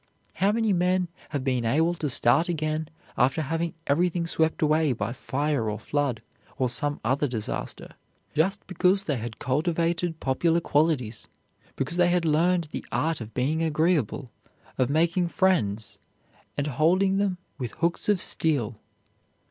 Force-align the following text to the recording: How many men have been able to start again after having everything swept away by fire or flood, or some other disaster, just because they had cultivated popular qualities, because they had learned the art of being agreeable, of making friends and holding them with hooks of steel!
How 0.33 0.51
many 0.51 0.73
men 0.73 1.09
have 1.29 1.43
been 1.43 1.63
able 1.63 1.93
to 1.93 2.09
start 2.09 2.49
again 2.49 2.87
after 3.19 3.39
having 3.43 3.75
everything 3.85 4.25
swept 4.25 4.63
away 4.63 4.93
by 4.93 5.13
fire 5.13 5.69
or 5.69 5.77
flood, 5.77 6.23
or 6.57 6.69
some 6.69 6.99
other 7.05 7.27
disaster, 7.27 7.93
just 8.33 8.65
because 8.65 9.03
they 9.03 9.17
had 9.17 9.37
cultivated 9.37 10.19
popular 10.19 10.59
qualities, 10.59 11.27
because 11.75 11.97
they 11.97 12.09
had 12.09 12.25
learned 12.25 12.69
the 12.71 12.83
art 12.91 13.21
of 13.21 13.35
being 13.35 13.61
agreeable, 13.61 14.27
of 14.75 14.89
making 14.89 15.27
friends 15.27 15.99
and 16.57 16.65
holding 16.65 17.17
them 17.19 17.37
with 17.59 17.73
hooks 17.73 18.09
of 18.09 18.19
steel! 18.19 18.77